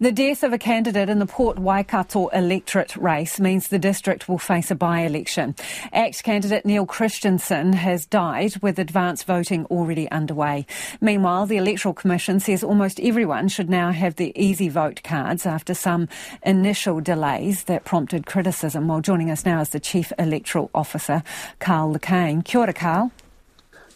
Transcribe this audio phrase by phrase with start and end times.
[0.00, 4.38] The death of a candidate in the Port Waikato electorate race means the district will
[4.38, 5.54] face a by-election.
[5.92, 10.66] ACT candidate Neil Christensen has died with advance voting already underway.
[11.00, 15.72] Meanwhile, the Electoral Commission says almost everyone should now have the easy vote cards after
[15.72, 16.08] some
[16.42, 18.88] initial delays that prompted criticism.
[18.88, 21.22] Well, joining us now is the Chief Electoral Officer,
[21.58, 22.44] Karl Le Quesne.
[22.44, 23.12] Kia ora, Karl.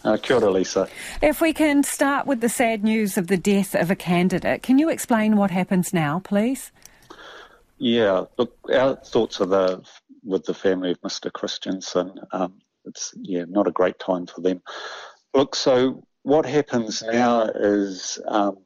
[0.05, 0.89] Uh, kia ora, Lisa.
[1.21, 4.79] If we can start with the sad news of the death of a candidate, can
[4.79, 6.73] you explain what happens now, please?
[7.79, 9.83] Yeah, look, our thoughts are the,
[10.25, 11.33] with the family of Mr.
[11.33, 12.19] Christensen.
[12.33, 14.63] Um, it's yeah, not a great time for them.
[15.35, 18.59] Look, so what happens now is um,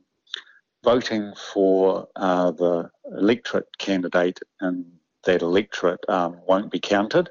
[0.85, 4.85] voting for uh, the electorate candidate and
[5.25, 7.31] that electorate um, won't be counted,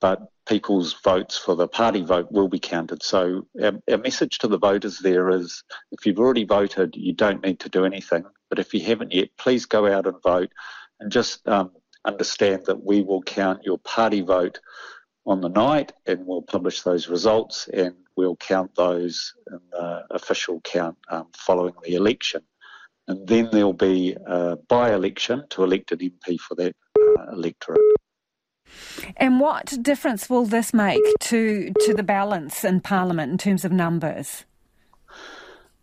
[0.00, 3.04] but people's votes for the party vote will be counted.
[3.04, 7.40] So our, our, message to the voters there is if you've already voted, you don't
[7.44, 8.24] need to do anything.
[8.48, 10.50] But if you haven't yet, please go out and vote
[10.98, 11.70] and just um,
[12.04, 14.58] understand that we will count your party vote
[15.24, 20.60] on the night and we'll publish those results and we'll count those in the official
[20.64, 22.42] count um, following the election.
[23.06, 27.99] And then there'll be a by election to elect an MP for that uh, electorate.
[29.16, 33.72] And what difference will this make to, to the balance in Parliament in terms of
[33.72, 34.44] numbers?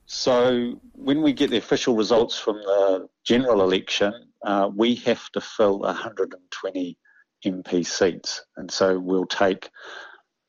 [0.06, 4.14] So, when we get the official results from the general election,
[4.46, 6.98] uh, we have to fill 120
[7.46, 8.46] MP seats.
[8.56, 9.70] And so, we'll take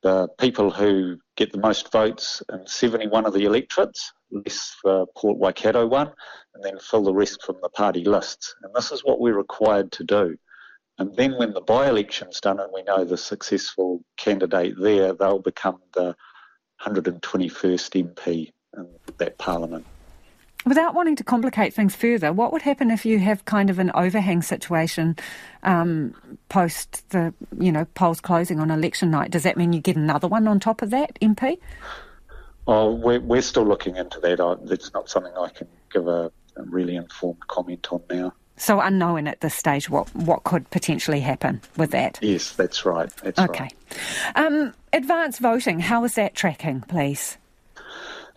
[0.03, 5.39] the people who get the most votes in 71 of the electorates, less for Port
[5.39, 6.12] Waikato one,
[6.55, 8.55] and then fill the rest from the party lists.
[8.62, 10.36] And this is what we're required to do.
[10.98, 15.38] And then when the by election's done and we know the successful candidate there, they'll
[15.38, 16.16] become the
[16.84, 18.88] 121st MP in
[19.19, 19.86] that parliament.
[20.66, 23.92] Without wanting to complicate things further, what would happen if you have kind of an
[23.94, 25.16] overhang situation
[25.62, 26.14] um,
[26.48, 29.30] post the you know polls closing on election night?
[29.30, 31.58] Does that mean you get another one on top of that, MP?
[32.66, 34.41] Oh, we're, we're still looking into that.
[34.41, 38.34] I, that's not something I can give a, a really informed comment on now.
[38.58, 42.19] So unknown at this stage what, what could potentially happen with that.
[42.20, 43.10] Yes, that's right.
[43.22, 43.70] That's okay.
[44.34, 44.46] Right.
[44.46, 47.38] Um, advance voting, how is that tracking, please?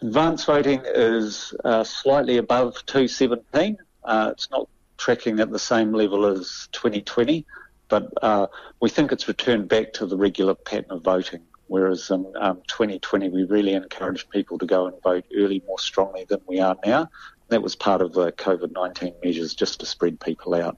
[0.02, 3.78] Advance voting is uh, slightly above 217.
[4.04, 4.68] Uh, it's not
[4.98, 7.46] tracking at the same level as 2020,
[7.88, 8.48] but uh,
[8.80, 11.42] we think it's returned back to the regular pattern of voting.
[11.68, 16.26] Whereas in um, 2020, we really encouraged people to go and vote early more strongly
[16.26, 17.10] than we are now
[17.52, 20.78] that was part of the COVID 19 measures just to spread people out.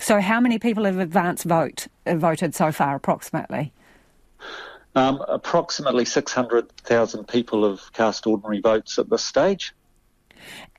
[0.00, 3.72] So, how many people have advance vote uh, voted so far, approximately?
[4.94, 9.72] Um, approximately 600,000 people have cast ordinary votes at this stage.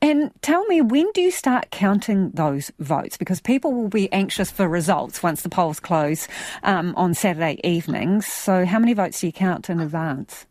[0.02, 3.18] And tell me, when do you start counting those votes?
[3.18, 6.28] Because people will be anxious for results once the polls close
[6.64, 8.26] um, on Saturday evenings.
[8.26, 10.46] So, how many votes do you count in advance?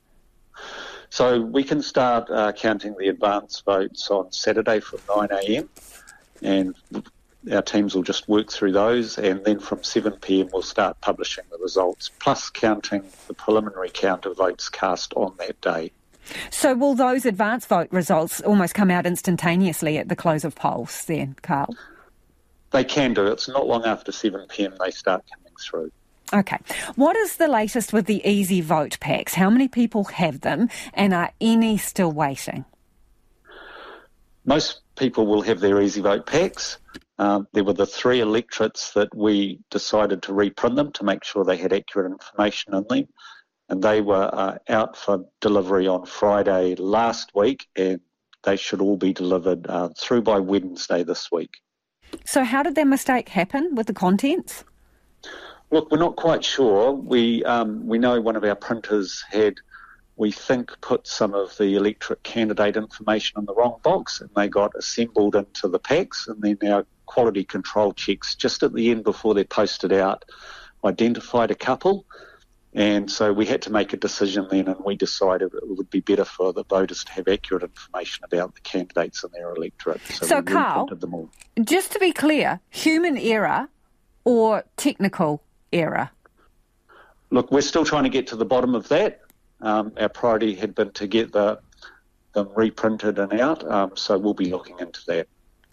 [1.11, 5.69] So we can start uh, counting the advance votes on Saturday from 9am
[6.43, 6.75] and
[7.51, 11.59] our teams will just work through those and then from 7pm we'll start publishing the
[11.59, 15.91] results plus counting the preliminary count of votes cast on that day.
[16.51, 21.05] So will those advance vote results almost come out instantaneously at the close of polls
[21.07, 21.75] then, Karl?
[22.71, 23.27] They can do.
[23.27, 25.91] It's not long after 7pm they start coming through.
[26.33, 26.59] Okay.
[26.97, 29.35] What is the latest with the Easy Vote packs?
[29.35, 32.65] How many people have them and are any still waiting?
[34.45, 36.79] Most people will have their Easy Vote packs.
[37.19, 41.45] Um, there were the three electorates that we decided to reprint them to make sure
[41.45, 43.09] they had accurate information in them.
[43.71, 48.01] And they were uh, out for delivery on Friday last week, and
[48.45, 51.51] they should all be delivered uh, through by Wednesday this week.
[52.25, 54.65] So, how did that mistake happen with the contents?
[55.71, 56.93] Look, we're not quite sure.
[56.93, 59.57] We um, we know one of our printers had,
[60.17, 64.49] we think, put some of the electorate candidate information in the wrong box, and they
[64.49, 66.27] got assembled into the packs.
[66.27, 70.25] And then our quality control checks just at the end before they're posted out
[70.85, 72.07] identified a couple.
[72.75, 76.01] And so we had to make a decision then, and we decided it would be
[76.01, 80.01] better for the voters to have accurate information about the candidates and their electorate.
[80.11, 80.89] So, so Karl,
[81.65, 83.69] just to be clear, human error
[84.25, 85.43] or technical
[85.73, 86.11] error?
[87.31, 89.21] Look, we're still trying to get to the bottom of that.
[89.61, 91.59] Um, our priority had been to get the,
[92.33, 95.29] them reprinted and out, um, so we'll be looking into that.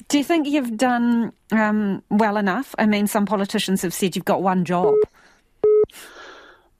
[0.08, 2.76] Do you think you've done um, well enough?
[2.78, 4.96] I mean, some politicians have said you've got one job.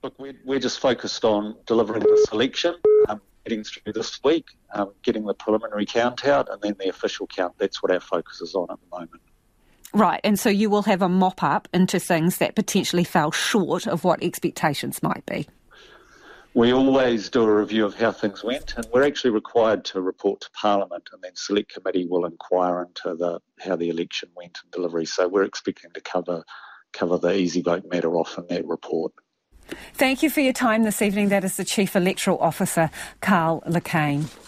[0.02, 2.74] Look, we're, we're just focused on delivering the selection,
[3.08, 7.26] um, getting through this week, um, getting the preliminary count out, and then the official
[7.26, 7.54] count.
[7.58, 9.22] That's what our focus is on at the moment.
[9.94, 13.86] Right, and so you will have a mop up into things that potentially fell short
[13.86, 15.46] of what expectations might be.
[16.54, 20.40] We always do a review of how things went, and we're actually required to report
[20.40, 24.70] to Parliament, and then Select Committee will inquire into the how the election went and
[24.70, 25.04] delivery.
[25.04, 26.44] So we're expecting to cover
[26.94, 29.12] cover the easy vote matter off in that report.
[29.94, 31.28] Thank you for your time this evening.
[31.28, 32.90] That is the Chief Electoral Officer,
[33.20, 34.45] Karl Le Quesne.